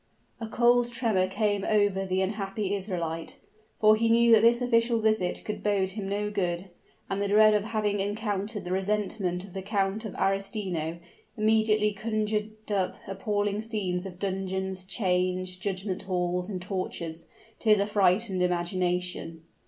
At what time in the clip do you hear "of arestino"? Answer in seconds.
10.03-10.97